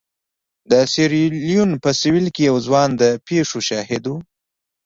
[0.71, 4.13] د سیریلیون په سوېل کې یو ځوان د پېښو شاهد و.